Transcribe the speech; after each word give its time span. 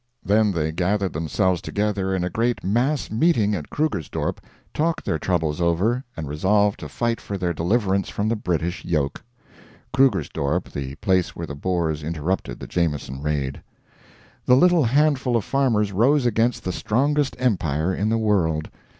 Then 0.25 0.51
they 0.51 0.71
gathered 0.71 1.13
themselves 1.13 1.61
together 1.61 2.15
in 2.15 2.23
a 2.23 2.29
great 2.31 2.63
mass 2.63 3.11
meeting 3.11 3.53
at 3.53 3.69
Krugersdorp, 3.69 4.41
talked 4.73 5.05
their 5.05 5.19
troubles 5.19 5.61
over, 5.61 6.03
and 6.17 6.27
resolved 6.27 6.79
to 6.79 6.89
fight 6.89 7.21
for 7.21 7.37
their 7.37 7.53
deliverance 7.53 8.09
from 8.09 8.27
the 8.27 8.35
British 8.35 8.83
yoke. 8.83 9.23
(Krugersdorp 9.93 10.69
the 10.71 10.95
place 10.95 11.35
where 11.35 11.45
the 11.45 11.53
Boers 11.53 12.01
interrupted 12.01 12.59
the 12.59 12.65
Jameson 12.65 13.21
raid.) 13.21 13.61
The 14.45 14.55
little 14.57 14.85
handful 14.85 15.35
of 15.35 15.43
farmers 15.45 15.91
rose 15.91 16.25
against 16.25 16.63
the 16.63 16.71
strongest 16.73 17.35
empire 17.37 17.93
in 17.93 18.09
the 18.09 18.17
world. 18.17 18.71